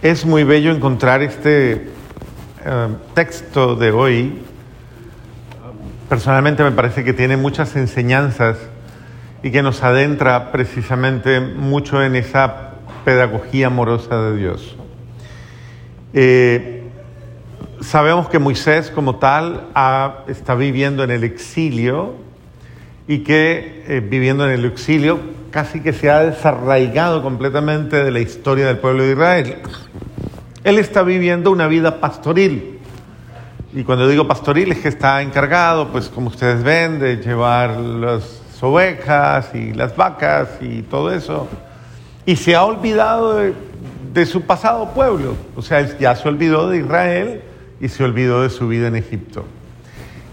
[0.00, 1.72] Es muy bello encontrar este
[2.64, 4.38] eh, texto de hoy.
[6.08, 8.58] Personalmente me parece que tiene muchas enseñanzas
[9.42, 12.74] y que nos adentra precisamente mucho en esa
[13.04, 14.76] pedagogía amorosa de Dios.
[16.14, 16.84] Eh,
[17.80, 19.66] sabemos que Moisés como tal
[20.28, 22.14] está viviendo en el exilio
[23.08, 25.18] y que eh, viviendo en el exilio
[25.50, 29.56] casi que se ha desarraigado completamente de la historia del pueblo de Israel.
[30.64, 32.78] Él está viviendo una vida pastoril.
[33.74, 38.40] Y cuando digo pastoril es que está encargado, pues como ustedes ven, de llevar las
[38.60, 41.48] ovejas y las vacas y todo eso.
[42.26, 43.36] Y se ha olvidado
[44.12, 45.36] de, su pasado pueblo.
[45.54, 47.42] O sea, ya se olvidó de Israel
[47.80, 49.44] y se olvidó de su vida en Egipto.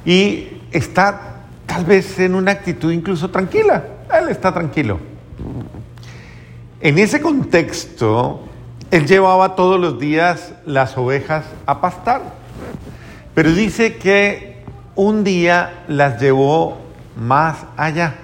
[0.05, 3.83] Y está tal vez en una actitud incluso tranquila.
[4.11, 4.99] Él está tranquilo.
[6.81, 8.47] En ese contexto,
[8.91, 12.21] él llevaba todos los días las ovejas a pastar,
[13.33, 14.63] pero dice que
[14.95, 16.77] un día las llevó
[17.17, 18.15] más allá.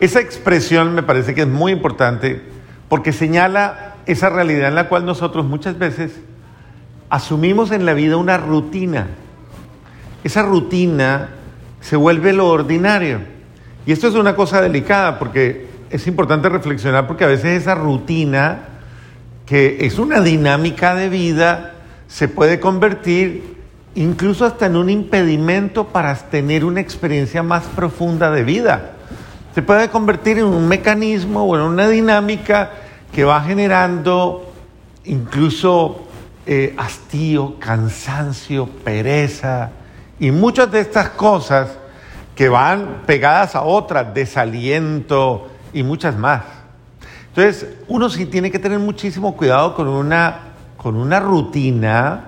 [0.00, 2.42] Esa expresión me parece que es muy importante
[2.88, 6.12] porque señala esa realidad en la cual nosotros muchas veces
[7.10, 9.08] asumimos en la vida una rutina.
[10.24, 11.30] Esa rutina
[11.80, 13.20] se vuelve lo ordinario.
[13.86, 18.60] Y esto es una cosa delicada porque es importante reflexionar porque a veces esa rutina,
[19.48, 21.72] que es una dinámica de vida,
[22.06, 23.56] se puede convertir
[23.94, 28.92] incluso hasta en un impedimento para tener una experiencia más profunda de vida.
[29.54, 32.72] Se puede convertir en un mecanismo o en una dinámica
[33.12, 34.52] que va generando
[35.04, 36.06] incluso
[36.46, 39.70] eh, hastío, cansancio, pereza
[40.20, 41.70] y muchas de estas cosas
[42.34, 46.57] que van pegadas a otras, desaliento y muchas más.
[47.38, 50.40] Entonces, uno sí tiene que tener muchísimo cuidado con una,
[50.76, 52.24] con una rutina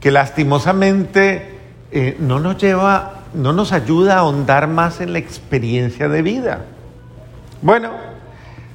[0.00, 1.58] que lastimosamente
[1.92, 6.64] eh, no nos lleva, no nos ayuda a ahondar más en la experiencia de vida.
[7.60, 7.90] Bueno,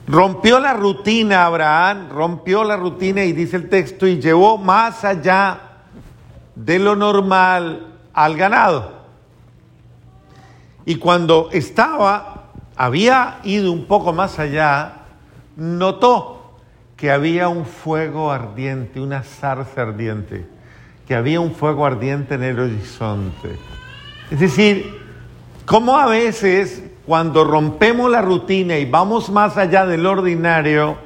[0.05, 5.61] rompió la rutina Abraham, rompió la rutina y dice el texto, y llevó más allá
[6.53, 8.91] de lo normal al ganado.
[10.85, 15.01] Y cuando estaba, había ido un poco más allá,
[15.55, 16.57] notó
[16.97, 20.45] que había un fuego ardiente, una zarza ardiente,
[21.07, 23.57] que había un fuego ardiente en el horizonte.
[24.31, 25.01] Es decir,
[25.65, 30.97] como a veces cuando rompemos la rutina y vamos más allá del ordinario,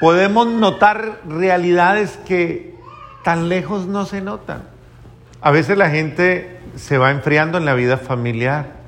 [0.00, 2.74] podemos notar realidades que
[3.22, 4.64] tan lejos no se notan.
[5.40, 8.80] A veces la gente se va enfriando en la vida familiar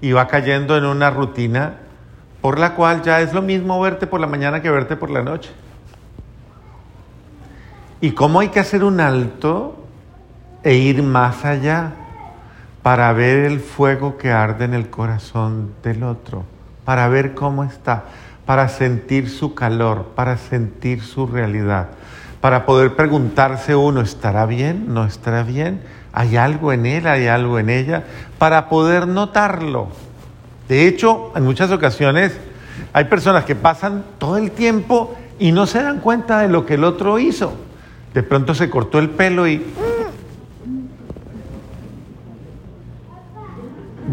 [0.00, 1.80] y va cayendo en una rutina
[2.40, 5.22] por la cual ya es lo mismo verte por la mañana que verte por la
[5.22, 5.50] noche.
[8.00, 9.84] Y cómo hay que hacer un alto
[10.62, 11.92] e ir más allá
[12.82, 16.44] para ver el fuego que arde en el corazón del otro,
[16.84, 18.04] para ver cómo está,
[18.46, 21.88] para sentir su calor, para sentir su realidad,
[22.40, 24.94] para poder preguntarse uno, ¿estará bien?
[24.94, 25.82] ¿No estará bien?
[26.12, 28.04] Hay algo en él, hay algo en ella,
[28.38, 29.88] para poder notarlo.
[30.68, 32.36] De hecho, en muchas ocasiones
[32.92, 36.74] hay personas que pasan todo el tiempo y no se dan cuenta de lo que
[36.74, 37.52] el otro hizo.
[38.12, 39.64] De pronto se cortó el pelo y...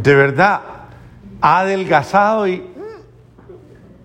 [0.01, 0.61] De verdad,
[1.41, 2.63] ha adelgazado y...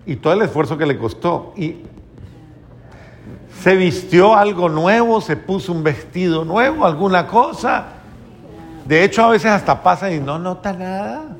[0.05, 1.53] Y todo el esfuerzo que le costó.
[1.55, 1.83] Y
[3.61, 7.85] se vistió algo nuevo, se puso un vestido nuevo, alguna cosa.
[8.85, 11.37] De hecho, a veces hasta pasa y no nota nada.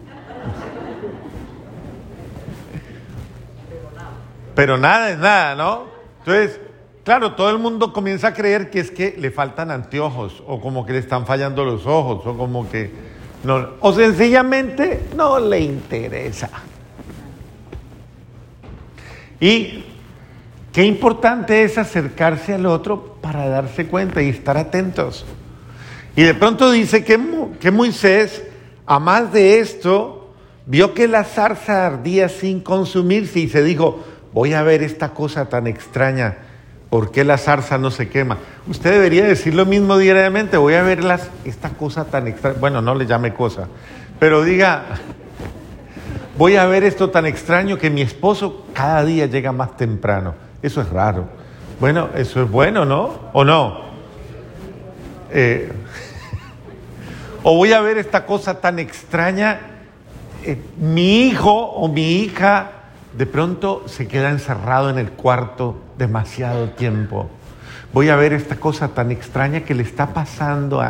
[4.62, 5.86] Pero nada es nada, ¿no?
[6.20, 6.60] Entonces,
[7.04, 10.86] claro, todo el mundo comienza a creer que es que le faltan anteojos, o como
[10.86, 12.92] que le están fallando los ojos, o como que
[13.44, 16.52] no, o sencillamente no le interesa.
[19.40, 19.84] Y
[20.72, 25.26] Qué importante es acercarse al otro para darse cuenta y estar atentos.
[26.16, 27.20] Y de pronto dice que,
[27.60, 28.44] que Moisés,
[28.86, 30.36] a más de esto,
[30.68, 35.50] vio que la zarza ardía sin consumirse y se dijo, voy a ver esta cosa
[35.50, 36.38] tan extraña,
[36.90, 38.38] ¿por qué la zarza no se quema?
[38.68, 42.82] Usted debería decir lo mismo diariamente, voy a ver las, esta cosa tan extraña, bueno,
[42.82, 43.68] no le llame cosa,
[44.20, 44.86] pero diga,
[46.38, 50.36] voy a ver esto tan extraño que mi esposo cada día llega más temprano.
[50.62, 51.28] Eso es raro.
[51.80, 53.30] Bueno, eso es bueno, ¿no?
[53.34, 53.82] ¿O no?
[55.32, 55.72] Eh,
[57.44, 59.60] o voy a ver esta cosa tan extraña.
[60.44, 62.81] Eh, mi hijo o mi hija
[63.18, 67.30] de pronto se queda encerrado en el cuarto demasiado tiempo.
[67.94, 70.82] Voy a ver esta cosa tan extraña que le está pasando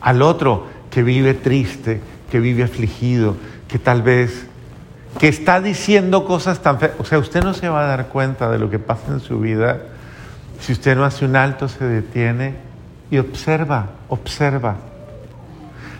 [0.00, 2.00] al otro que vive triste,
[2.30, 3.36] que vive afligido,
[3.68, 4.46] que tal vez,
[5.18, 6.92] que está diciendo cosas tan feas.
[6.98, 9.38] O sea, usted no se va a dar cuenta de lo que pasa en su
[9.38, 9.80] vida
[10.60, 12.54] si usted no hace un alto, se detiene
[13.10, 14.76] y observa, observa.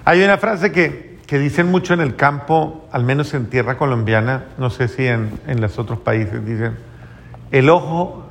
[0.05, 4.47] Hay una frase que, que dicen mucho en el campo, al menos en tierra colombiana,
[4.57, 6.79] no sé si en, en los otros países, dicen,
[7.53, 8.25] el ojo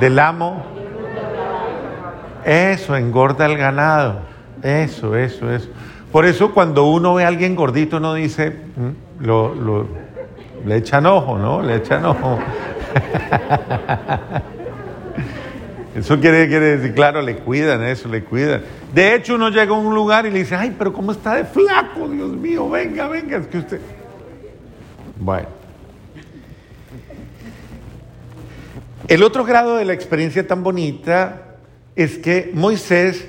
[0.00, 0.64] del amo,
[2.46, 4.20] eso engorda el ganado,
[4.62, 5.68] eso, eso, eso.
[6.10, 9.86] Por eso cuando uno ve a alguien gordito, uno dice, mm, lo, lo,
[10.64, 11.60] le echan ojo, ¿no?
[11.60, 12.38] Le echan ojo.
[15.94, 18.62] Eso quiere, quiere decir, claro, le cuidan eso, le cuidan.
[18.92, 21.44] De hecho, uno llega a un lugar y le dice, ay, pero ¿cómo está de
[21.44, 22.08] flaco?
[22.08, 23.80] Dios mío, venga, venga, es que usted...
[25.18, 25.48] Bueno.
[29.06, 31.42] El otro grado de la experiencia tan bonita
[31.94, 33.28] es que Moisés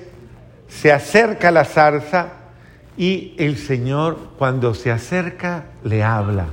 [0.67, 2.29] se acerca a la zarza
[2.97, 6.47] y el Señor cuando se acerca le habla.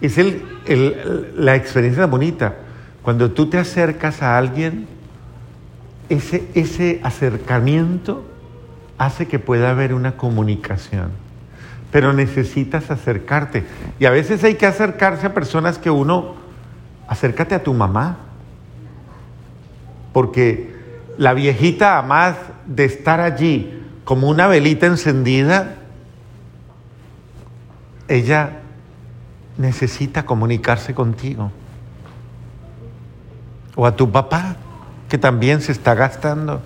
[0.00, 2.56] Es el, la experiencia tan bonita.
[3.06, 4.88] Cuando tú te acercas a alguien,
[6.08, 8.24] ese, ese acercamiento
[8.98, 11.12] hace que pueda haber una comunicación.
[11.92, 13.64] Pero necesitas acercarte.
[14.00, 16.34] Y a veces hay que acercarse a personas que uno,
[17.06, 18.16] acércate a tu mamá.
[20.12, 20.74] Porque
[21.16, 22.34] la viejita, además
[22.66, 25.76] de estar allí como una velita encendida,
[28.08, 28.62] ella
[29.58, 31.52] necesita comunicarse contigo
[33.76, 34.56] o a tu papá,
[35.08, 36.60] que también se está gastando.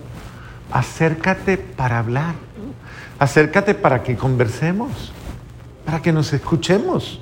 [0.71, 2.33] Acércate para hablar.
[3.19, 5.11] Acércate para que conversemos,
[5.85, 7.21] para que nos escuchemos.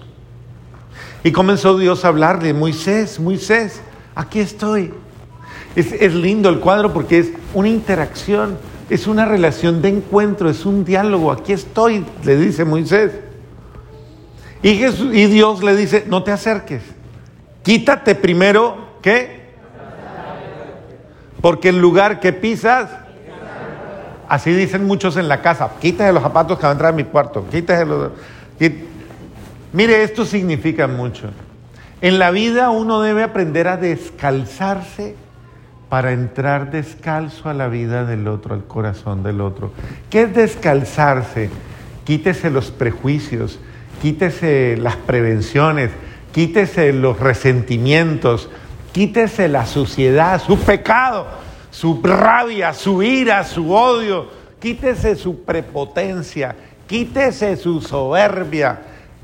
[1.24, 3.82] Y comenzó Dios a hablarle, Moisés, Moisés,
[4.16, 4.94] aquí estoy.
[5.76, 8.58] Es, lindo el cuadro porque es una interacción,
[8.90, 11.32] es una relación de encuentro, es un diálogo.
[11.32, 13.12] Aquí estoy, le dice Moisés.
[14.62, 16.84] Y, y Dios le dice, no te acerques,
[17.64, 19.39] quítate primero, ¿qué?
[21.42, 22.90] Porque el lugar que pisas,
[24.28, 27.04] así dicen muchos en la casa, quítese los zapatos que van a entrar en mi
[27.06, 28.12] cuarto, quítese los...
[29.72, 31.30] Mire, esto significa mucho.
[32.02, 35.16] En la vida uno debe aprender a descalzarse
[35.90, 39.72] para entrar descalzo a la vida del otro, al corazón del otro.
[40.10, 41.50] ¿Qué es descalzarse?
[42.06, 43.60] Quítese los prejuicios,
[44.02, 45.92] quítese las prevenciones,
[46.32, 48.50] quítese los resentimientos,
[48.92, 51.28] Quítese la suciedad, su pecado,
[51.70, 54.28] su rabia, su ira, su odio.
[54.60, 56.56] Quítese su prepotencia,
[56.88, 58.82] quítese su soberbia.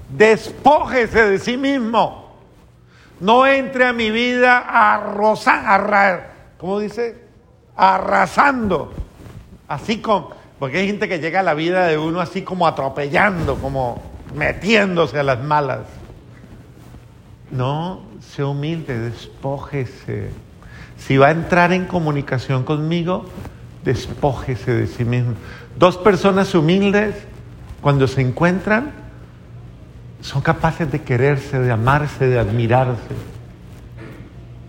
[0.09, 2.25] Despójese de sí mismo.
[3.19, 6.23] No entre a mi vida arrasando,
[6.57, 7.17] ¿cómo dice?
[7.75, 8.93] Arrasando.
[9.67, 13.55] Así como, porque hay gente que llega a la vida de uno así como atropellando,
[13.55, 14.01] como
[14.35, 15.81] metiéndose a las malas.
[17.51, 20.29] No, sea humilde, despójese.
[20.97, 23.25] Si va a entrar en comunicación conmigo,
[23.83, 25.33] despójese de sí mismo.
[25.77, 27.15] Dos personas humildes,
[27.81, 28.91] cuando se encuentran,
[30.21, 33.13] son capaces de quererse, de amarse, de admirarse.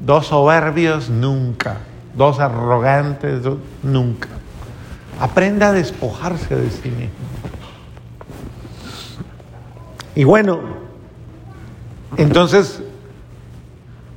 [0.01, 1.79] Dos soberbios, nunca.
[2.15, 3.43] Dos arrogantes,
[3.83, 4.29] nunca.
[5.19, 7.15] Aprenda a despojarse de sí mismo.
[10.15, 10.86] Y bueno,
[12.17, 12.83] entonces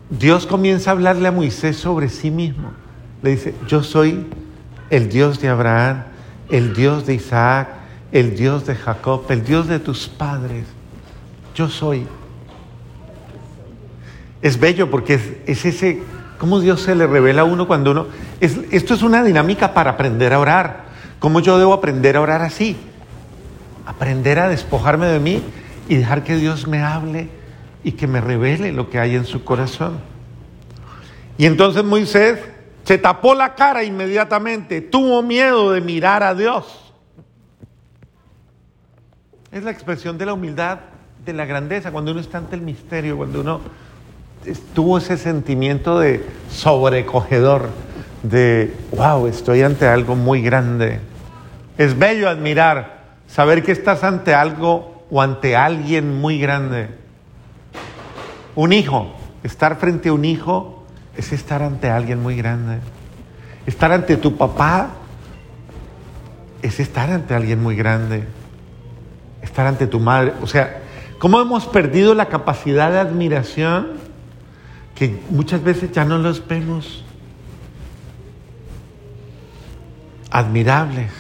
[0.10, 2.72] Dios comienza a hablarle a Moisés sobre sí mismo.
[3.22, 4.26] Le dice, yo soy
[4.90, 6.04] el Dios de Abraham,
[6.50, 7.70] el Dios de Isaac,
[8.12, 10.66] el Dios de Jacob, el Dios de tus padres.
[11.54, 12.08] Yo soy.
[14.42, 16.02] Es bello porque es, ese,
[16.40, 18.08] cómo Dios se le revela a uno cuando uno...
[18.40, 20.86] Es, esto es una dinámica para aprender a orar.
[21.20, 22.78] ¿Cómo yo debo aprender a orar así?
[23.86, 25.44] Aprender a despojarme de mí
[25.88, 27.39] y dejar que Dios me hable
[27.84, 30.00] y que me revele lo que hay en su corazón.
[31.38, 32.40] Y entonces Moisés
[32.84, 36.94] se tapó la cara inmediatamente, tuvo miedo de mirar a Dios.
[39.52, 40.80] Es la expresión de la humildad,
[41.26, 43.62] de la grandeza, cuando uno está ante el misterio, cuando uno
[44.74, 47.70] tuvo ese sentimiento de sobrecogedor,
[48.24, 51.00] de, wow, estoy ante algo muy grande.
[51.78, 56.99] Es bello admirar, saber que estás ante algo o ante alguien muy grande.
[58.60, 59.08] Un hijo,
[59.42, 60.84] estar frente a un hijo
[61.16, 62.80] es estar ante alguien muy grande.
[63.66, 64.90] Estar ante tu papá
[66.62, 68.26] es estar ante alguien muy grande.
[69.42, 70.34] Estar ante tu madre.
[70.42, 70.82] O sea,
[71.20, 73.92] ¿cómo hemos perdido la capacidad de admiración
[74.94, 77.06] que muchas veces ya no los vemos
[80.32, 81.12] admirables.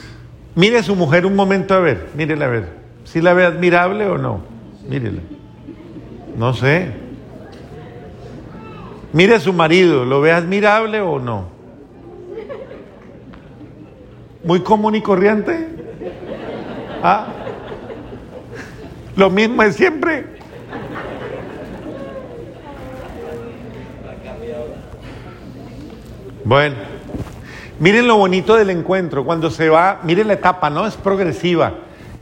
[0.55, 2.69] Mire a su mujer un momento a ver, mírela a ver.
[3.05, 4.41] ¿Si la ve admirable o no?
[4.89, 5.21] Mírela.
[6.37, 7.07] No sé.
[9.11, 11.47] Mire a su marido, ¿lo ve admirable o no?
[14.43, 15.67] ¿Muy común y corriente?
[17.01, 17.27] ¿Ah?
[19.15, 20.25] ¿Lo mismo es siempre?
[26.45, 26.75] Bueno,
[27.79, 29.25] miren lo bonito del encuentro.
[29.25, 30.87] Cuando se va, miren la etapa, ¿no?
[30.87, 31.73] Es progresiva.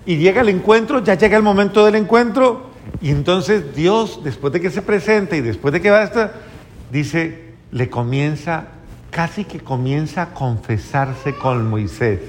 [0.05, 2.71] Y llega el encuentro, ya llega el momento del encuentro.
[3.01, 6.46] Y entonces Dios, después de que se presenta y después de que va a estar,
[6.91, 8.67] dice, le comienza,
[9.11, 12.19] casi que comienza a confesarse con Moisés.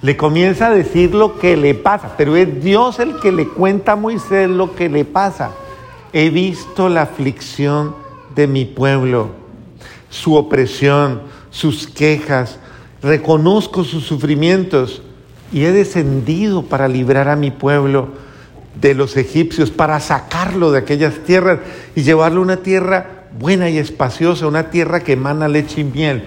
[0.00, 3.92] Le comienza a decir lo que le pasa, pero es Dios el que le cuenta
[3.92, 5.52] a Moisés lo que le pasa.
[6.12, 7.94] He visto la aflicción
[8.34, 9.30] de mi pueblo,
[10.10, 12.58] su opresión, sus quejas,
[13.02, 15.02] reconozco sus sufrimientos
[15.52, 18.08] y he descendido para librar a mi pueblo
[18.80, 21.60] de los egipcios, para sacarlo de aquellas tierras
[21.94, 26.24] y llevarlo a una tierra buena y espaciosa, una tierra que emana leche y miel.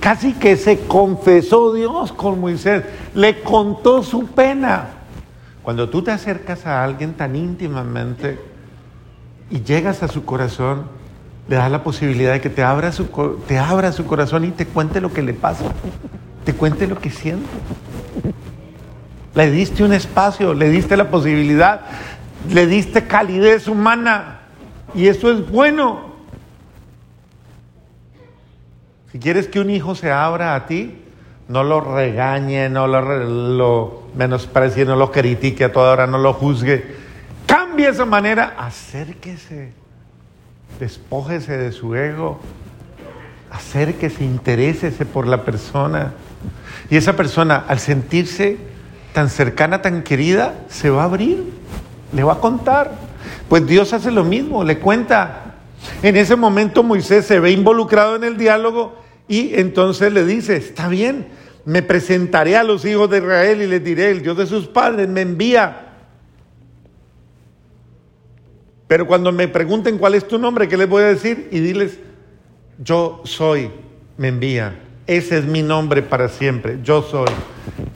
[0.00, 4.88] Casi que se confesó Dios con Moisés, le contó su pena.
[5.62, 8.38] Cuando tú te acercas a alguien tan íntimamente
[9.50, 10.86] y llegas a su corazón,
[11.48, 13.06] le das la posibilidad de que te abra su,
[13.46, 15.64] te abra su corazón y te cuente lo que le pasa,
[16.44, 17.48] te cuente lo que siente.
[19.34, 21.82] Le diste un espacio, le diste la posibilidad,
[22.50, 24.40] le diste calidez humana
[24.94, 26.11] y eso es bueno.
[29.12, 30.98] Si quieres que un hijo se abra a ti,
[31.48, 36.32] no lo regañe, no lo, lo menosprecie, no lo critique a toda hora, no lo
[36.32, 36.96] juzgue.
[37.46, 39.72] Cambie esa manera, acérquese,
[40.80, 42.40] despójese de su ego,
[43.50, 46.14] acérquese, interésese por la persona.
[46.88, 48.56] Y esa persona, al sentirse
[49.12, 51.52] tan cercana, tan querida, se va a abrir,
[52.14, 52.92] le va a contar.
[53.50, 55.56] Pues Dios hace lo mismo, le cuenta.
[56.02, 60.88] En ese momento Moisés se ve involucrado en el diálogo y entonces le dice, está
[60.88, 61.26] bien,
[61.64, 65.08] me presentaré a los hijos de Israel y les diré, el Dios de sus padres
[65.08, 65.88] me envía.
[68.88, 71.48] Pero cuando me pregunten cuál es tu nombre, ¿qué les voy a decir?
[71.50, 71.98] Y diles,
[72.78, 73.70] yo soy,
[74.18, 74.80] me envía.
[75.06, 77.30] Ese es mi nombre para siempre, yo soy.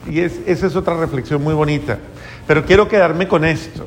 [0.08, 1.98] Y esa es otra reflexión muy bonita.
[2.46, 3.86] Pero quiero quedarme con esto.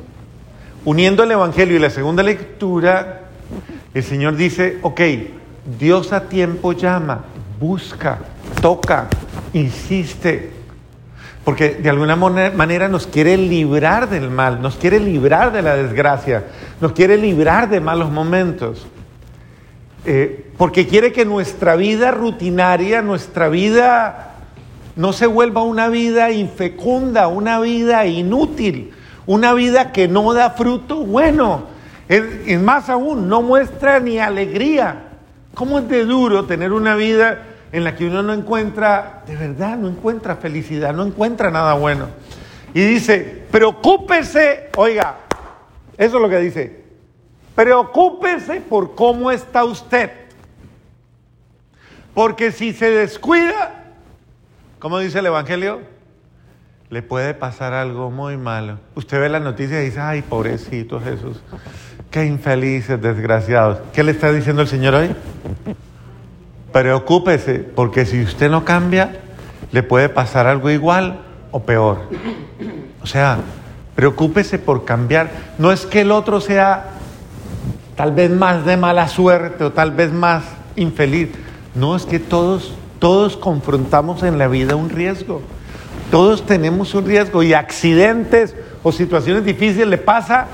[0.84, 3.28] Uniendo el Evangelio y la segunda lectura,
[3.92, 5.00] el Señor dice, ok,
[5.64, 7.20] Dios a tiempo llama,
[7.58, 8.18] busca,
[8.62, 9.08] toca,
[9.52, 10.50] insiste,
[11.44, 16.44] porque de alguna manera nos quiere librar del mal, nos quiere librar de la desgracia,
[16.80, 18.86] nos quiere librar de malos momentos,
[20.06, 24.36] eh, porque quiere que nuestra vida rutinaria, nuestra vida
[24.96, 28.92] no se vuelva una vida infecunda, una vida inútil,
[29.26, 31.64] una vida que no da fruto bueno,
[32.08, 35.09] es más aún, no muestra ni alegría.
[35.60, 39.76] ¿Cómo es de duro tener una vida en la que uno no encuentra, de verdad,
[39.76, 42.08] no encuentra felicidad, no encuentra nada bueno?
[42.72, 45.18] Y dice, preocúpese, oiga,
[45.98, 46.82] eso es lo que dice,
[47.54, 50.10] preocúpese por cómo está usted.
[52.14, 53.84] Porque si se descuida,
[54.78, 55.82] ¿cómo dice el Evangelio?
[56.88, 58.78] Le puede pasar algo muy malo.
[58.94, 61.38] Usted ve la noticia y dice, ay, pobrecito Jesús.
[62.10, 63.78] Qué infelices, desgraciados.
[63.92, 65.10] ¿Qué le está diciendo el Señor hoy?
[66.72, 69.20] Preocúpese, porque si usted no cambia,
[69.70, 71.20] le puede pasar algo igual
[71.52, 72.08] o peor.
[73.00, 73.38] O sea,
[73.94, 75.30] preocúpese por cambiar.
[75.58, 76.86] No es que el otro sea
[77.94, 80.42] tal vez más de mala suerte o tal vez más
[80.74, 81.28] infeliz.
[81.76, 85.42] No, es que todos, todos confrontamos en la vida un riesgo.
[86.10, 90.48] Todos tenemos un riesgo y accidentes o situaciones difíciles le pasa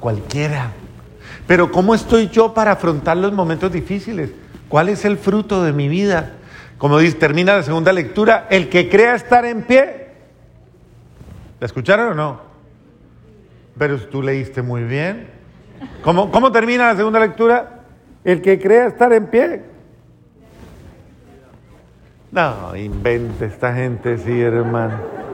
[0.00, 0.72] cualquiera.
[1.46, 4.30] Pero ¿cómo estoy yo para afrontar los momentos difíciles?
[4.68, 6.34] ¿Cuál es el fruto de mi vida?
[6.78, 10.08] Como dice, termina la segunda lectura, el que crea estar en pie.
[11.60, 12.40] ¿La escucharon o no?
[13.78, 15.28] Pero tú leíste muy bien.
[16.02, 17.80] ¿Cómo, cómo termina la segunda lectura?
[18.24, 19.62] El que crea estar en pie.
[22.32, 25.25] No, invente esta gente, sí, hermano.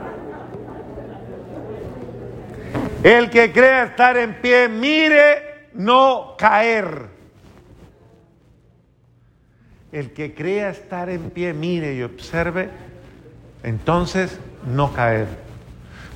[3.02, 7.06] El que crea estar en pie, mire no caer.
[9.90, 12.68] El que crea estar en pie, mire y observe,
[13.62, 15.26] entonces no caer.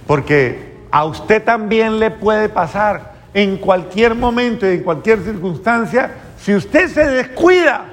[0.06, 6.54] Porque a usted también le puede pasar en cualquier momento y en cualquier circunstancia Si
[6.54, 7.86] usted se descuida,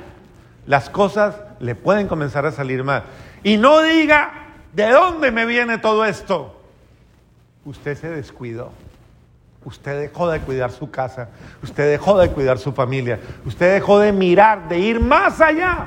[0.67, 3.03] las cosas le pueden comenzar a salir mal.
[3.41, 4.31] Y no diga,
[4.73, 6.62] ¿de dónde me viene todo esto?
[7.65, 8.71] Usted se descuidó.
[9.65, 11.29] Usted dejó de cuidar su casa,
[11.61, 15.85] usted dejó de cuidar su familia, usted dejó de mirar, de ir más allá,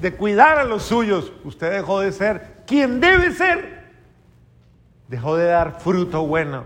[0.00, 3.84] de cuidar a los suyos, usted dejó de ser quien debe ser,
[5.08, 6.64] dejó de dar fruto bueno.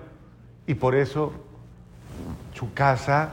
[0.64, 1.32] Y por eso
[2.54, 3.30] su casa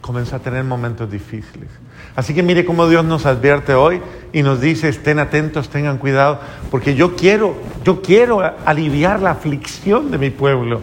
[0.00, 1.68] comenzó a tener momentos difíciles.
[2.16, 4.00] Así que mire cómo Dios nos advierte hoy
[4.32, 10.10] y nos dice, estén atentos, tengan cuidado, porque yo quiero, yo quiero aliviar la aflicción
[10.10, 10.82] de mi pueblo.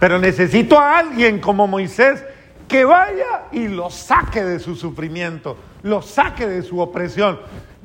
[0.00, 2.24] Pero necesito a alguien como Moisés
[2.68, 7.38] que vaya y lo saque de su sufrimiento, lo saque de su opresión.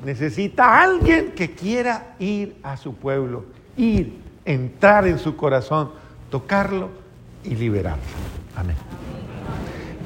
[0.04, 3.44] Necesita a alguien que quiera ir a su pueblo,
[3.76, 5.92] ir, entrar en su corazón,
[6.30, 6.90] tocarlo
[7.44, 8.02] y liberarlo.
[8.56, 8.76] Amén.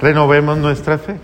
[0.01, 1.17] Renovemos nuestra fe.